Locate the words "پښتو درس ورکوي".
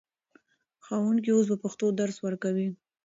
1.63-2.67